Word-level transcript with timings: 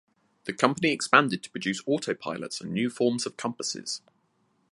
The 0.45 0.53
company 0.53 0.89
expanded 0.91 1.43
to 1.43 1.51
produce 1.51 1.83
autopilots 1.83 2.59
and 2.59 2.71
new 2.71 2.89
forms 2.89 3.27
of 3.27 3.37
compasses. 3.37 4.01